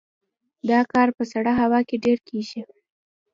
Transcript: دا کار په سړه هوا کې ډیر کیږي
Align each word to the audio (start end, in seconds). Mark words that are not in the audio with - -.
دا 0.69 0.79
کار 0.93 1.07
په 1.17 1.23
سړه 1.31 1.51
هوا 1.61 1.79
کې 1.87 1.95
ډیر 2.05 2.19
کیږي 2.27 2.61